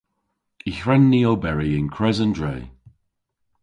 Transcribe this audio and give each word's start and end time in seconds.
Y 0.69 0.71
hwren 0.79 1.03
ni 1.09 1.21
oberi 1.31 1.69
yn 1.79 1.87
kres 1.95 2.17
an 2.25 2.31
dre. 2.37 2.55